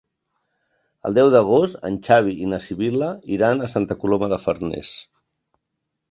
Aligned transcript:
El 1.09 1.17
deu 1.17 1.27
d'agost 1.33 1.83
en 1.89 1.99
Xavi 2.07 2.33
i 2.45 2.49
na 2.53 2.59
Sibil·la 2.67 3.09
iran 3.35 3.61
a 3.61 3.67
Santa 3.75 3.97
Coloma 4.05 4.31
de 4.33 4.41
Farners. 4.47 4.95